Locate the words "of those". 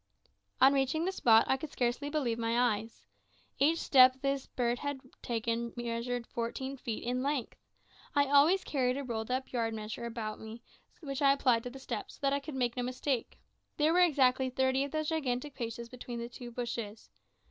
14.83-15.09